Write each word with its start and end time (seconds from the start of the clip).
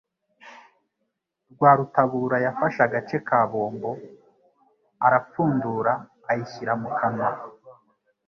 Rwarutabura 1.51 2.37
yafashe 2.45 2.79
agace 2.87 3.17
ka 3.27 3.39
bombo, 3.51 3.91
arapfundura 5.05 5.93
ayishyira 6.29 6.73
mu 6.81 6.89
kanwa. 6.97 7.29